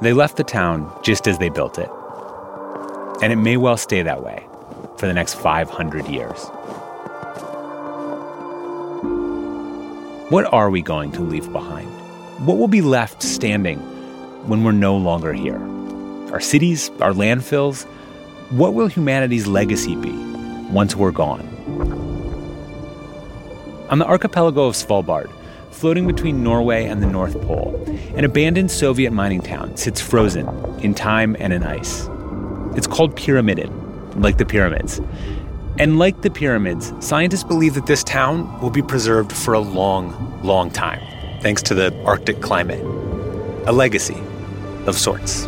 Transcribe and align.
They 0.00 0.14
left 0.14 0.38
the 0.38 0.44
town 0.44 0.90
just 1.02 1.28
as 1.28 1.36
they 1.36 1.50
built 1.50 1.78
it. 1.78 1.90
And 3.22 3.32
it 3.32 3.36
may 3.36 3.58
well 3.58 3.76
stay 3.76 4.00
that 4.02 4.22
way 4.22 4.46
for 4.96 5.06
the 5.06 5.12
next 5.12 5.34
500 5.34 6.06
years. 6.08 6.48
What 10.30 10.50
are 10.52 10.70
we 10.70 10.80
going 10.80 11.12
to 11.12 11.20
leave 11.20 11.52
behind? 11.52 11.90
What 12.46 12.56
will 12.56 12.68
be 12.68 12.80
left 12.80 13.22
standing 13.22 13.78
when 14.48 14.64
we're 14.64 14.72
no 14.72 14.96
longer 14.96 15.34
here? 15.34 15.60
Our 16.32 16.40
cities, 16.40 16.88
our 17.00 17.12
landfills? 17.12 17.84
What 18.50 18.72
will 18.72 18.86
humanity's 18.86 19.46
legacy 19.46 19.96
be 19.96 20.12
once 20.70 20.96
we're 20.96 21.10
gone? 21.10 21.46
On 23.90 23.98
the 23.98 24.06
archipelago 24.06 24.66
of 24.66 24.76
Svalbard, 24.76 25.30
floating 25.70 26.06
between 26.06 26.42
Norway 26.42 26.86
and 26.86 27.02
the 27.02 27.06
North 27.06 27.40
Pole, 27.42 27.74
an 28.14 28.24
abandoned 28.24 28.70
Soviet 28.70 29.12
mining 29.12 29.40
town 29.40 29.76
sits 29.76 30.00
frozen 30.00 30.48
in 30.80 30.94
time 30.94 31.36
and 31.38 31.52
in 31.52 31.62
ice. 31.62 32.08
It's 32.76 32.86
called 32.86 33.16
Pyramiden, 33.16 34.20
like 34.20 34.38
the 34.38 34.44
pyramids. 34.44 35.00
And 35.78 35.98
like 35.98 36.20
the 36.22 36.30
pyramids, 36.30 36.92
scientists 37.00 37.44
believe 37.44 37.74
that 37.74 37.86
this 37.86 38.04
town 38.04 38.60
will 38.60 38.70
be 38.70 38.82
preserved 38.82 39.32
for 39.32 39.54
a 39.54 39.60
long, 39.60 40.40
long 40.42 40.70
time, 40.70 41.00
thanks 41.40 41.62
to 41.62 41.74
the 41.74 41.94
Arctic 42.04 42.40
climate. 42.42 42.82
A 43.66 43.72
legacy 43.72 44.20
of 44.86 44.96
sorts. 44.96 45.46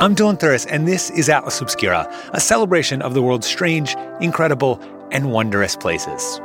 I'm 0.00 0.14
Dylan 0.14 0.38
Thuras, 0.38 0.66
and 0.70 0.86
this 0.86 1.10
is 1.10 1.28
Atlas 1.28 1.60
Obscura, 1.60 2.08
a 2.32 2.40
celebration 2.40 3.02
of 3.02 3.14
the 3.14 3.22
world's 3.22 3.46
strange, 3.46 3.96
incredible, 4.20 4.80
and 5.10 5.32
wondrous 5.32 5.74
places. 5.74 6.40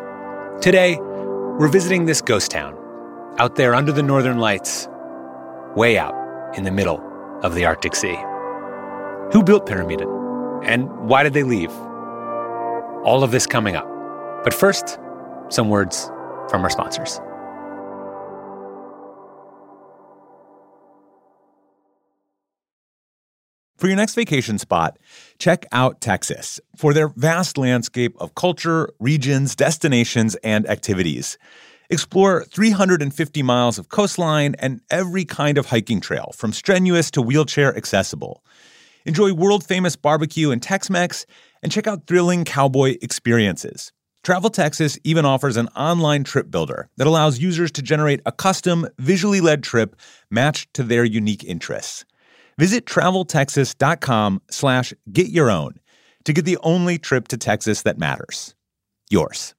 Today, 0.62 0.98
we're 1.60 1.68
visiting 1.68 2.06
this 2.06 2.20
ghost 2.20 2.50
town 2.50 2.76
out 3.38 3.56
there 3.56 3.76
under 3.76 3.92
the 3.92 4.02
northern 4.02 4.40
lights, 4.40 4.88
way 5.76 6.00
out 6.00 6.14
in 6.58 6.64
the 6.64 6.72
middle 6.72 7.00
of 7.44 7.54
the 7.54 7.64
Arctic 7.64 7.96
Sea. 7.96 8.18
Who 9.32 9.44
built 9.44 9.68
Pyramiden? 9.68 10.64
And 10.66 10.90
why 11.08 11.22
did 11.22 11.34
they 11.34 11.44
leave? 11.44 11.72
All 13.04 13.24
of 13.24 13.30
this 13.30 13.46
coming 13.46 13.76
up. 13.76 13.88
But 14.44 14.54
first, 14.54 14.98
some 15.50 15.70
words 15.70 16.10
from 16.50 16.64
our 16.64 16.72
sponsors. 16.72 17.20
For 23.84 23.88
your 23.88 23.98
next 23.98 24.16
vacation 24.16 24.60
spot, 24.60 24.98
check 25.40 25.66
out 25.74 26.00
Texas 26.00 26.58
for 26.78 26.94
their 26.94 27.10
vast 27.10 27.58
landscape 27.58 28.16
of 28.18 28.34
culture, 28.34 28.90
regions, 29.02 29.58
destinations, 29.58 30.36
and 30.36 30.66
activities. 30.70 31.38
Explore 31.90 32.46
350 32.46 33.44
miles 33.44 33.78
of 33.78 33.90
coastline 33.90 34.56
and 34.58 34.80
every 34.90 35.26
kind 35.26 35.58
of 35.58 35.66
hiking 35.66 36.00
trail, 36.00 36.32
from 36.34 36.54
strenuous 36.54 37.12
to 37.12 37.22
wheelchair 37.22 37.76
accessible. 37.76 38.42
Enjoy 39.06 39.34
world 39.34 39.66
famous 39.66 39.98
barbecue 39.98 40.52
and 40.52 40.64
Tex 40.64 40.90
Mex, 40.90 41.26
and 41.62 41.70
check 41.70 41.86
out 41.86 42.08
thrilling 42.08 42.46
cowboy 42.46 42.96
experiences. 43.02 43.92
Travel 44.24 44.50
Texas 44.50 44.98
even 45.04 45.26
offers 45.26 45.58
an 45.58 45.68
online 45.76 46.24
trip 46.24 46.50
builder 46.50 46.88
that 46.96 47.08
allows 47.08 47.40
users 47.40 47.70
to 47.74 47.82
generate 47.82 48.22
a 48.26 48.32
custom, 48.32 48.88
visually 48.98 49.42
led 49.42 49.62
trip 49.62 49.98
matched 50.32 50.74
to 50.76 50.84
their 50.84 51.04
unique 51.04 51.44
interests. 51.44 52.06
Visit 52.58 52.86
traveltexas.com 52.86 54.42
slash 54.50 54.94
get 55.12 55.30
your 55.30 55.50
own 55.50 55.80
to 56.26 56.34
get 56.34 56.46
the 56.46 56.58
only 56.64 56.98
trip 56.98 57.28
to 57.30 57.38
Texas 57.38 57.82
that 57.84 57.98
matters. 57.98 58.56
Yours. 59.10 59.54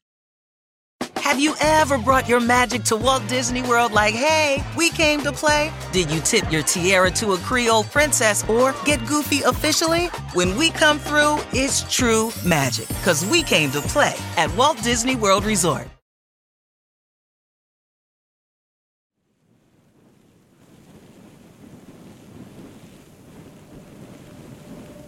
Have 1.19 1.41
you 1.41 1.55
ever 1.61 1.99
brought 1.99 2.29
your 2.29 2.41
magic 2.41 2.85
to 2.85 2.97
Walt 2.97 3.27
Disney 3.29 3.63
World 3.63 3.93
like, 3.93 4.15
hey, 4.15 4.63
we 4.77 4.91
came 4.91 5.21
to 5.23 5.33
play? 5.33 5.73
Did 5.91 6.11
you 6.11 6.21
tip 6.21 6.51
your 6.53 6.63
tiara 6.63 7.11
to 7.13 7.33
a 7.33 7.39
Creole 7.39 7.85
princess 7.85 8.49
or 8.49 8.75
get 8.85 9.05
goofy 9.07 9.41
officially? 9.43 10.07
When 10.35 10.57
we 10.57 10.71
come 10.71 10.99
through, 10.99 11.39
it's 11.53 11.83
true 11.95 12.31
magic 12.45 12.89
because 12.89 13.25
we 13.27 13.43
came 13.43 13.71
to 13.73 13.81
play 13.81 14.15
at 14.37 14.55
Walt 14.57 14.83
Disney 14.83 15.17
World 15.17 15.45
Resort. 15.45 15.89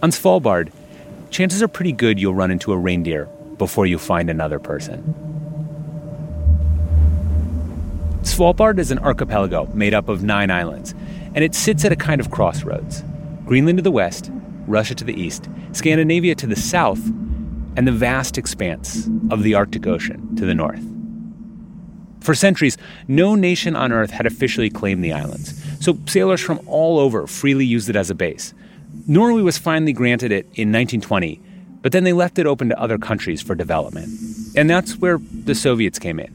On 0.07 0.13
Svalbard, 0.13 0.71
chances 1.31 1.65
are 1.65 1.67
pretty 1.67 1.91
good 1.91 2.21
you'll 2.21 2.33
run 2.33 2.53
into 2.53 2.71
a 2.71 2.79
reindeer 2.79 3.25
before 3.59 3.87
you 3.87 3.99
find 3.99 4.31
another 4.31 4.61
person. 4.61 5.03
Svalbard 8.23 8.79
is 8.79 8.93
an 8.93 9.01
archipelago 9.01 9.67
made 9.75 9.95
up 9.95 10.09
of 10.09 10.23
nine 10.23 10.49
islands, 10.49 10.95
and 11.35 11.43
it 11.43 11.57
sits 11.57 11.85
at 11.85 11.91
a 11.91 11.97
kind 11.97 12.21
of 12.21 12.31
crossroads 12.31 13.03
Greenland 13.47 13.79
to 13.79 13.83
the 13.83 13.91
west, 13.91 14.31
Russia 14.69 14.95
to 14.95 15.03
the 15.03 15.21
east, 15.21 15.49
Scandinavia 15.73 16.37
to 16.37 16.47
the 16.47 16.55
south, 16.55 17.05
and 17.75 17.85
the 17.85 17.91
vast 17.91 18.39
expanse 18.39 19.11
of 19.33 19.43
the 19.43 19.55
Arctic 19.55 19.89
Ocean 19.89 20.37
to 20.37 20.47
the 20.47 20.55
north. 20.55 20.85
For 22.21 22.37
centuries, 22.37 22.79
no 23.09 23.35
nation 23.35 23.75
on 23.75 23.91
Earth 23.91 24.13
had 24.13 24.27
officially 24.27 24.71
claimed 24.71 25.03
the 25.03 25.13
islands, 25.13 25.61
so 25.85 25.99
sailors 26.07 26.43
from 26.43 26.61
all 26.69 27.01
over 27.01 27.27
freely 27.27 27.67
used 27.67 27.91
it 27.91 27.97
as 27.97 28.09
a 28.09 28.15
base. 28.15 28.55
Norway 29.07 29.43
was 29.43 29.59
finally 29.59 29.93
granted 29.93 30.33
it 30.33 30.45
in 30.55 30.73
1920, 30.73 31.41
but 31.83 31.93
then 31.93 32.05
they 32.05 32.13
left 32.13 32.39
it 32.39 32.47
open 32.47 32.69
to 32.69 32.81
other 32.81 32.99
countries 32.99 33.43
for 33.43 33.55
development. 33.55 34.09
And 34.57 34.69
that's 34.69 34.97
where 34.97 35.19
the 35.19 35.55
Soviets 35.55 35.99
came 35.99 36.19
in. 36.19 36.35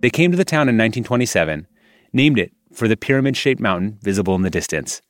They 0.00 0.10
came 0.10 0.30
to 0.30 0.36
the 0.36 0.44
town 0.44 0.68
in 0.68 0.76
1927, 0.76 1.66
named 2.12 2.38
it 2.38 2.52
for 2.72 2.88
the 2.88 2.96
pyramid 2.96 3.36
shaped 3.36 3.60
mountain 3.60 3.98
visible 4.02 4.34
in 4.34 4.42
the 4.42 4.50
distance, 4.50 5.00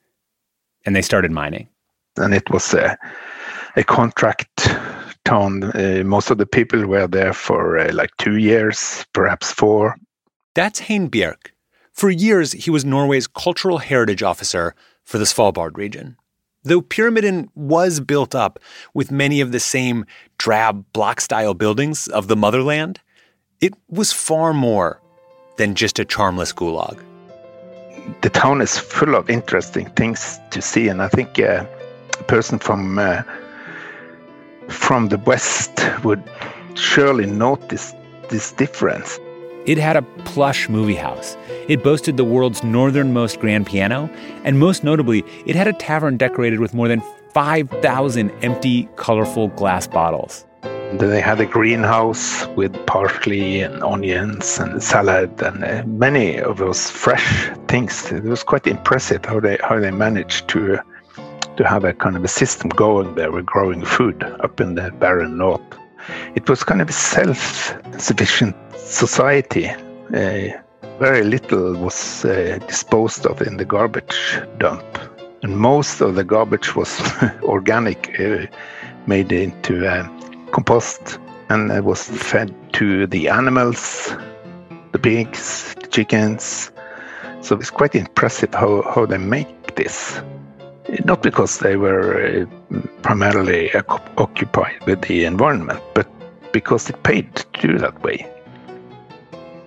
and 0.85 0.95
they 0.95 1.03
started 1.03 1.33
mining. 1.33 1.69
And 2.17 2.33
it 2.33 2.49
was 2.51 2.73
a, 2.75 2.97
a 3.77 3.83
contract 3.83 4.69
town. 5.25 5.65
Uh, 5.65 6.03
most 6.05 6.31
of 6.31 6.39
the 6.39 6.47
people 6.47 6.87
were 6.87 7.09
there 7.09 7.33
for 7.33 7.79
uh, 7.79 7.93
like 7.93 8.17
two 8.19 8.37
years, 8.37 9.05
perhaps 9.13 9.51
four. 9.51 9.97
That's 10.55 10.79
Hein 10.79 11.11
Bjerck. 11.11 11.51
For 11.93 12.11
years, 12.11 12.53
he 12.53 12.71
was 12.71 12.85
Norway's 12.85 13.27
cultural 13.27 13.79
heritage 13.79 14.23
officer 14.23 14.75
for 15.04 15.19
the 15.19 15.25
Svalbard 15.25 15.76
region. 15.76 16.16
Though 16.65 16.81
Pyramiden 16.81 17.48
was 17.54 18.00
built 18.00 18.34
up 18.34 18.59
with 18.94 19.10
many 19.10 19.42
of 19.42 19.53
the 19.53 19.60
same 19.60 20.06
drab 20.38 20.84
block 20.94 21.20
style 21.20 21.53
buildings 21.53 22.09
of 22.09 22.26
the 22.28 22.37
motherland, 22.37 23.00
it 23.60 23.75
was 23.88 24.12
far 24.12 24.54
more 24.54 25.00
than 25.56 25.75
just 25.75 25.98
a 25.98 26.04
charmless 26.04 26.53
gulag. 26.53 26.98
The 28.22 28.31
town 28.31 28.60
is 28.60 28.78
full 28.78 29.15
of 29.15 29.31
interesting 29.31 29.87
things 29.91 30.41
to 30.50 30.60
see, 30.60 30.88
and 30.88 31.00
I 31.03 31.09
think 31.09 31.38
uh, 31.38 31.65
a 32.19 32.25
person 32.25 32.59
from 32.59 32.98
uh, 32.98 33.22
from 34.69 35.09
the 35.09 35.19
west 35.19 35.81
would 36.03 36.22
surely 36.75 37.26
notice 37.26 37.94
this 38.31 38.53
difference. 38.53 39.19
It 39.67 39.79
had 39.79 39.97
a 39.97 40.03
plush 40.03 40.69
movie 40.69 40.95
house. 40.95 41.39
It 41.69 41.83
boasted 41.83 42.19
the 42.19 42.25
world's 42.25 42.63
northernmost 42.63 43.41
grand 43.41 43.67
piano, 43.67 44.11
and 44.45 44.59
most 44.59 44.85
notably, 44.85 45.25
it 45.47 45.57
had 45.57 45.67
a 45.67 45.73
tavern 45.73 46.19
decorated 46.19 46.61
with 46.61 46.75
more 46.75 46.87
than 46.87 47.03
5,000 47.33 48.31
empty, 48.43 48.89
colorful 48.97 49.49
glass 49.49 49.87
bottles. 49.87 50.45
Then 50.63 51.09
they 51.09 51.23
had 51.23 51.41
a 51.41 51.47
greenhouse 51.47 52.47
with 52.49 52.75
parsley 52.87 53.63
and 53.63 53.83
onions 53.83 54.59
and 54.59 54.83
salad 54.83 55.43
and 55.43 55.65
uh, 55.65 55.83
many 55.87 56.37
of 56.37 56.59
those 56.59 56.91
fresh 56.91 57.49
things. 57.69 58.13
It 58.13 58.25
was 58.25 58.45
quite 58.45 58.67
impressive 58.67 59.25
how 59.25 59.41
they 59.41 59.59
how 59.63 59.81
they 59.81 59.91
managed 59.91 60.47
to 60.49 60.79
to 61.57 61.67
have 61.67 61.85
a 61.85 61.95
kind 61.95 62.17
of 62.17 62.23
a 62.23 62.29
system 62.29 62.69
going 62.69 63.15
there 63.15 63.33
with 63.33 63.47
growing 63.47 63.84
food 63.84 64.22
up 64.22 64.60
in 64.60 64.75
the 64.75 64.91
barren 64.93 65.39
north. 65.39 65.63
It 66.34 66.48
was 66.48 66.65
kind 66.65 66.80
of 66.80 66.89
a 66.89 66.92
self-sufficient 66.92 68.56
society. 68.77 69.68
Uh, 69.68 70.59
very 70.98 71.24
little 71.24 71.74
was 71.74 72.24
uh, 72.24 72.59
disposed 72.66 73.27
of 73.27 73.41
in 73.42 73.56
the 73.56 73.65
garbage 73.65 74.41
dump, 74.59 74.84
and 75.42 75.56
most 75.56 76.01
of 76.01 76.15
the 76.15 76.24
garbage 76.24 76.77
was 76.77 77.01
organic, 77.42 78.18
uh, 78.21 78.47
made 79.06 79.33
into 79.33 79.86
uh, 79.86 80.06
compost, 80.51 81.18
and 81.48 81.71
it 81.71 81.84
was 81.84 82.04
fed 82.04 82.54
to 82.74 83.07
the 83.07 83.28
animals, 83.28 84.15
the 84.92 84.98
pigs, 84.98 85.74
the 85.80 85.86
chickens. 85.89 86.71
So 87.41 87.57
it's 87.57 87.71
quite 87.71 87.95
impressive 87.95 88.54
how, 88.54 88.83
how 88.95 89.04
they 89.07 89.18
make 89.18 89.74
this. 89.74 90.21
Not 91.05 91.23
because 91.23 91.59
they 91.59 91.77
were 91.77 92.47
uh, 92.73 92.81
primarily 93.03 93.71
occupied 94.17 94.85
with 94.87 95.03
the 95.03 95.25
environment, 95.25 95.81
but 95.95 96.07
because 96.53 96.89
it 96.89 97.03
paid 97.03 97.35
to 97.37 97.69
do 97.69 97.79
that 97.79 98.03
way. 98.03 98.27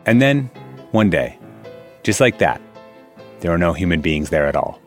And 0.05 0.21
then, 0.21 0.49
one 0.91 1.09
day, 1.09 1.37
just 2.03 2.21
like 2.21 2.37
that, 2.37 2.61
there 3.41 3.51
are 3.51 3.57
no 3.57 3.73
human 3.73 4.01
beings 4.01 4.29
there 4.29 4.47
at 4.47 4.55
all. 4.55 4.79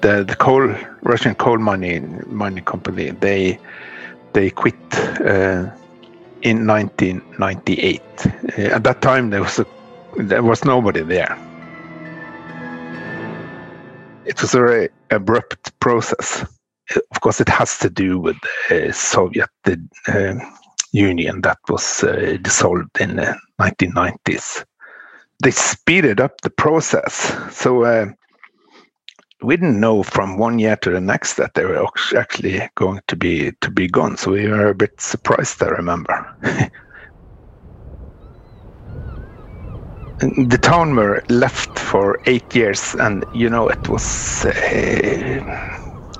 The 0.00 0.24
the 0.24 0.36
coal 0.36 0.74
Russian 1.02 1.34
coal 1.34 1.58
mining 1.58 2.22
mining 2.26 2.64
company 2.64 3.10
they 3.10 3.58
they 4.32 4.50
quit 4.50 4.76
uh, 5.20 5.68
in 6.42 6.66
1998. 6.66 8.00
Uh, 8.00 8.62
at 8.76 8.84
that 8.84 9.02
time, 9.02 9.30
there 9.30 9.42
was 9.42 9.58
a, 9.58 9.66
there 10.16 10.42
was 10.42 10.64
nobody 10.64 11.02
there. 11.02 11.36
It 14.30 14.40
was 14.40 14.54
a 14.54 14.58
very 14.58 14.88
abrupt 15.10 15.78
process. 15.80 16.46
Of 17.10 17.20
course, 17.20 17.40
it 17.40 17.48
has 17.48 17.78
to 17.78 17.90
do 17.90 18.18
with 18.18 18.36
the 18.68 18.92
Soviet 18.92 19.50
the, 19.64 19.76
uh, 20.06 20.34
Union 20.92 21.40
that 21.42 21.58
was 21.68 22.04
uh, 22.04 22.36
dissolved 22.40 23.00
in 23.00 23.16
the 23.16 23.36
1990s. 23.60 24.64
They 25.42 25.50
speeded 25.50 26.20
up 26.20 26.40
the 26.40 26.50
process. 26.50 27.36
So 27.50 27.84
uh, 27.84 28.06
we 29.42 29.56
didn't 29.56 29.80
know 29.80 30.02
from 30.02 30.38
one 30.38 30.58
year 30.58 30.76
to 30.76 30.90
the 30.90 31.00
next 31.00 31.34
that 31.34 31.54
they 31.54 31.64
were 31.64 31.86
actually 32.16 32.68
going 32.76 33.00
to 33.08 33.16
be 33.16 33.52
to 33.60 33.70
be 33.70 33.88
gone. 33.88 34.16
So 34.16 34.32
we 34.32 34.48
were 34.48 34.68
a 34.68 34.74
bit 34.74 35.00
surprised. 35.00 35.62
I 35.62 35.68
remember. 35.68 36.14
the 40.20 40.58
town 40.60 40.94
were 40.94 41.24
left 41.28 41.78
for 41.78 42.20
eight 42.26 42.54
years, 42.54 42.94
and 42.94 43.24
you 43.34 43.48
know 43.48 43.68
it 43.68 43.88
was 43.88 44.44
uh, 44.44 44.50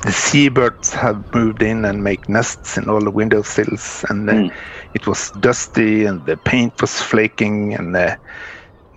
the 0.02 0.12
seabirds 0.12 0.94
have 0.94 1.34
moved 1.34 1.62
in 1.62 1.84
and 1.84 2.02
make 2.02 2.28
nests 2.28 2.78
in 2.78 2.88
all 2.88 3.00
the 3.00 3.10
windowsills, 3.10 4.04
and 4.08 4.28
mm. 4.28 4.54
it 4.94 5.06
was 5.06 5.30
dusty, 5.40 6.06
and 6.06 6.24
the 6.26 6.36
paint 6.36 6.80
was 6.80 7.00
flaking, 7.00 7.74
and. 7.74 7.96
Uh, 7.96 8.16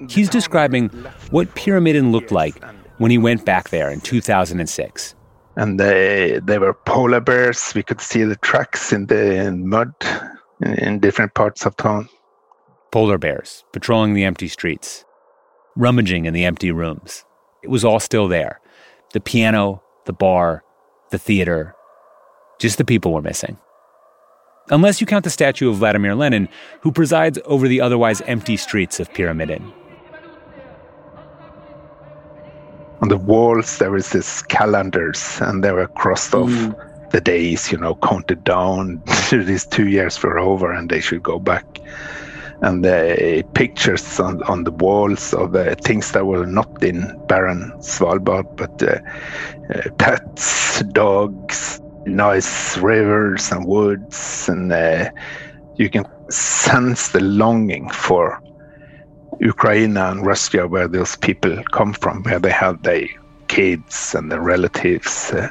He's 0.10 0.28
describing 0.28 0.90
what 1.30 1.56
Pyramiden 1.56 2.12
looked 2.12 2.32
like 2.32 2.62
when 2.98 3.10
he 3.10 3.18
went 3.18 3.46
back 3.46 3.70
there 3.70 3.90
in 3.90 4.02
2006. 4.02 5.16
And 5.56 5.80
they, 5.80 6.42
they 6.44 6.58
were 6.58 6.74
polar 6.74 7.22
bears. 7.22 7.72
We 7.74 7.84
could 7.84 8.02
see 8.02 8.24
the 8.24 8.36
tracks 8.36 8.92
in 8.92 9.06
the 9.06 9.50
mud 9.56 9.94
in 10.60 11.00
different 11.00 11.36
parts 11.36 11.66
of 11.66 11.78
town 11.78 12.10
polar 12.94 13.18
bears 13.18 13.66
patrolling 13.74 14.14
the 14.14 14.24
empty 14.24 14.48
streets, 14.48 15.04
rummaging 15.76 16.26
in 16.26 16.34
the 16.34 16.46
empty 16.46 16.72
rooms. 16.72 17.26
It 17.64 17.72
was 17.72 17.84
all 17.84 18.00
still 18.00 18.28
there 18.28 18.62
the 19.14 19.20
piano, 19.20 19.82
the 20.06 20.14
bar, 20.14 20.64
the 21.10 21.18
theater. 21.18 21.74
Just 22.60 22.78
the 22.78 22.86
people 22.86 23.12
were 23.12 23.22
missing. 23.22 23.58
Unless 24.70 25.02
you 25.02 25.08
count 25.08 25.24
the 25.24 25.32
statue 25.32 25.70
of 25.72 25.78
Vladimir 25.78 26.14
Lenin, 26.14 26.48
who 26.82 26.92
presides 26.92 27.40
over 27.46 27.68
the 27.68 27.82
otherwise 27.82 28.22
empty 28.22 28.58
streets 28.58 29.00
of 29.00 29.12
Pyramiden. 29.12 29.74
On 33.02 33.10
the 33.10 33.18
walls, 33.18 33.80
there 33.80 33.92
was 33.92 34.12
this 34.12 34.44
calendars, 34.44 35.40
and 35.42 35.64
they 35.64 35.72
were 35.72 35.88
crossed 35.88 36.36
off 36.36 36.50
mm. 36.50 37.10
the 37.10 37.20
days, 37.20 37.72
you 37.72 37.78
know, 37.78 37.96
counted 37.96 38.44
down. 38.44 39.02
These 39.32 39.66
two 39.66 39.88
years 39.88 40.22
were 40.22 40.38
over, 40.40 40.72
and 40.72 40.90
they 40.90 41.02
should 41.02 41.24
go 41.24 41.40
back 41.40 41.66
and 42.64 42.84
the 42.84 43.44
pictures 43.54 44.20
on, 44.20 44.42
on 44.44 44.64
the 44.64 44.72
walls 44.72 45.34
of 45.34 45.54
uh, 45.56 45.76
things 45.84 46.14
that 46.14 46.26
were 46.26 46.46
not 46.46 46.82
in 46.82 47.02
barren 47.28 47.74
Svalbard, 47.80 48.56
but 48.56 48.82
uh, 48.82 49.00
uh, 49.76 49.90
pets, 49.98 50.82
dogs, 50.94 51.82
nice 52.06 52.78
rivers 52.78 53.52
and 53.52 53.68
woods, 53.68 54.48
and 54.48 54.72
uh, 54.72 55.10
you 55.76 55.90
can 55.90 56.06
sense 56.30 57.10
the 57.10 57.20
longing 57.20 57.90
for 57.90 58.42
Ukraine 59.42 59.98
and 59.98 60.26
Russia, 60.26 60.66
where 60.66 60.88
those 60.88 61.18
people 61.18 61.62
come 61.74 61.92
from, 61.92 62.24
where 62.24 62.40
they 62.40 62.52
have 62.52 62.82
their 62.84 63.08
kids 63.50 64.16
and 64.16 64.32
their 64.32 64.42
relatives. 64.42 65.34
Uh, 65.34 65.50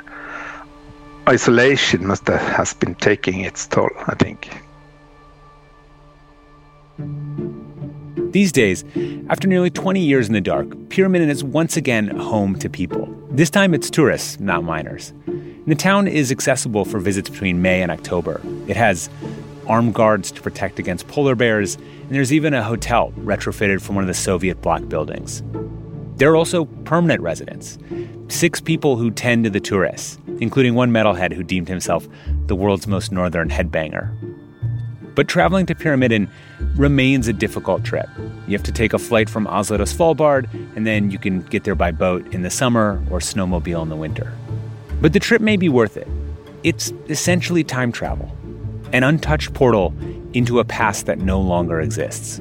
isolation 1.28 2.06
must 2.06 2.26
have 2.26 2.40
has 2.40 2.72
been 2.72 2.94
taking 2.94 3.40
its 3.40 3.66
toll, 3.66 3.90
I 4.06 4.14
think. 4.14 4.61
These 8.32 8.50
days, 8.50 8.82
after 9.28 9.46
nearly 9.46 9.68
20 9.68 10.00
years 10.00 10.26
in 10.26 10.32
the 10.32 10.40
dark, 10.40 10.66
Pyramiden 10.88 11.28
is 11.28 11.44
once 11.44 11.76
again 11.76 12.08
home 12.16 12.58
to 12.60 12.70
people. 12.70 13.06
This 13.30 13.50
time 13.50 13.74
it's 13.74 13.90
tourists, 13.90 14.40
not 14.40 14.64
miners. 14.64 15.12
And 15.26 15.66
the 15.66 15.74
town 15.74 16.08
is 16.08 16.32
accessible 16.32 16.86
for 16.86 16.98
visits 16.98 17.28
between 17.28 17.60
May 17.60 17.82
and 17.82 17.92
October. 17.92 18.40
It 18.68 18.76
has 18.76 19.10
armed 19.66 19.92
guards 19.92 20.32
to 20.32 20.40
protect 20.40 20.78
against 20.78 21.08
polar 21.08 21.34
bears, 21.34 21.74
and 21.74 22.10
there's 22.10 22.32
even 22.32 22.54
a 22.54 22.62
hotel 22.62 23.12
retrofitted 23.18 23.82
from 23.82 23.96
one 23.96 24.04
of 24.04 24.08
the 24.08 24.14
Soviet 24.14 24.62
bloc 24.62 24.88
buildings. 24.88 25.42
There 26.16 26.32
are 26.32 26.36
also 26.36 26.64
permanent 26.84 27.20
residents, 27.20 27.78
six 28.28 28.62
people 28.62 28.96
who 28.96 29.10
tend 29.10 29.44
to 29.44 29.50
the 29.50 29.60
tourists, 29.60 30.18
including 30.40 30.74
one 30.74 30.90
metalhead 30.90 31.34
who 31.34 31.42
deemed 31.42 31.68
himself 31.68 32.08
the 32.46 32.56
world's 32.56 32.86
most 32.86 33.12
northern 33.12 33.50
headbanger. 33.50 34.10
But 35.14 35.28
traveling 35.28 35.66
to 35.66 35.74
Pyramiden 35.74 36.30
remains 36.76 37.28
a 37.28 37.32
difficult 37.32 37.84
trip. 37.84 38.08
You 38.46 38.52
have 38.52 38.62
to 38.64 38.72
take 38.72 38.92
a 38.92 38.98
flight 38.98 39.28
from 39.28 39.46
Oslo 39.46 39.76
to 39.76 39.84
Svalbard, 39.84 40.48
and 40.76 40.86
then 40.86 41.10
you 41.10 41.18
can 41.18 41.42
get 41.42 41.64
there 41.64 41.74
by 41.74 41.90
boat 41.90 42.26
in 42.34 42.42
the 42.42 42.50
summer 42.50 43.02
or 43.10 43.18
snowmobile 43.18 43.82
in 43.82 43.88
the 43.88 43.96
winter. 43.96 44.32
But 45.00 45.12
the 45.12 45.20
trip 45.20 45.42
may 45.42 45.56
be 45.56 45.68
worth 45.68 45.96
it. 45.96 46.08
It's 46.62 46.92
essentially 47.08 47.64
time 47.64 47.92
travel, 47.92 48.30
an 48.92 49.02
untouched 49.02 49.52
portal 49.52 49.94
into 50.32 50.60
a 50.60 50.64
past 50.64 51.06
that 51.06 51.18
no 51.18 51.40
longer 51.40 51.80
exists, 51.80 52.40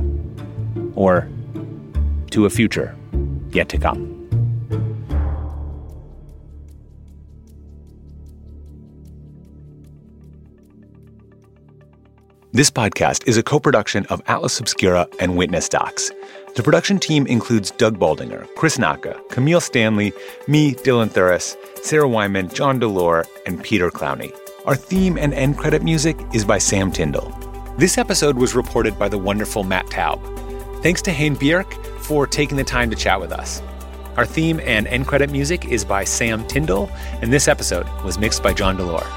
or 0.95 1.27
to 2.29 2.45
a 2.45 2.49
future 2.49 2.95
yet 3.51 3.67
to 3.69 3.77
come. 3.77 4.10
This 12.53 12.69
podcast 12.69 13.29
is 13.29 13.37
a 13.37 13.43
co 13.43 13.61
production 13.61 14.05
of 14.07 14.21
Atlas 14.27 14.59
Obscura 14.59 15.07
and 15.21 15.37
Witness 15.37 15.69
Docs. 15.69 16.11
The 16.53 16.61
production 16.61 16.99
team 16.99 17.25
includes 17.25 17.71
Doug 17.71 17.97
Baldinger, 17.97 18.45
Chris 18.55 18.77
Naka, 18.77 19.17
Camille 19.29 19.61
Stanley, 19.61 20.11
me, 20.49 20.73
Dylan 20.73 21.07
Thuras, 21.07 21.55
Sarah 21.81 22.09
Wyman, 22.09 22.49
John 22.49 22.77
Delore, 22.77 23.25
and 23.45 23.63
Peter 23.63 23.89
Clowney. 23.89 24.35
Our 24.65 24.75
theme 24.75 25.17
and 25.17 25.33
end 25.33 25.57
credit 25.57 25.81
music 25.81 26.19
is 26.33 26.43
by 26.43 26.57
Sam 26.57 26.91
Tyndall. 26.91 27.33
This 27.77 27.97
episode 27.97 28.35
was 28.35 28.53
reported 28.53 28.99
by 28.99 29.07
the 29.07 29.17
wonderful 29.17 29.63
Matt 29.63 29.85
Taub. 29.85 30.19
Thanks 30.83 31.01
to 31.03 31.13
Hein 31.13 31.37
Bjerck 31.37 31.71
for 32.01 32.27
taking 32.27 32.57
the 32.57 32.65
time 32.65 32.89
to 32.89 32.97
chat 32.97 33.21
with 33.21 33.31
us. 33.31 33.61
Our 34.17 34.25
theme 34.25 34.59
and 34.65 34.87
end 34.87 35.07
credit 35.07 35.29
music 35.31 35.63
is 35.69 35.85
by 35.85 36.03
Sam 36.03 36.45
Tyndall, 36.47 36.91
and 37.21 37.31
this 37.31 37.47
episode 37.47 37.87
was 38.03 38.19
mixed 38.19 38.43
by 38.43 38.51
John 38.51 38.75
Delore. 38.75 39.07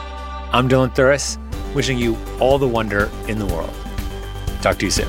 I'm 0.52 0.68
Dylan 0.68 0.94
Thuras 0.94 1.36
wishing 1.74 1.98
you 1.98 2.16
all 2.40 2.58
the 2.58 2.68
wonder 2.68 3.10
in 3.28 3.38
the 3.38 3.46
world. 3.46 3.74
Talk 4.62 4.78
to 4.78 4.86
you 4.86 4.90
soon. 4.90 5.08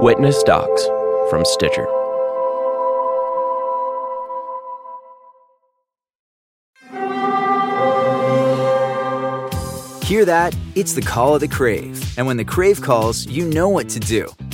Witness 0.00 0.42
Docs 0.42 0.86
from 1.30 1.44
Stitcher. 1.44 1.86
Hear 10.04 10.26
that? 10.26 10.54
It's 10.74 10.92
the 10.92 11.00
call 11.00 11.34
of 11.34 11.40
the 11.40 11.48
Crave. 11.48 12.18
And 12.18 12.26
when 12.26 12.36
the 12.36 12.44
Crave 12.44 12.82
calls, 12.82 13.26
you 13.26 13.48
know 13.48 13.70
what 13.70 13.88
to 13.88 14.00
do. 14.00 14.28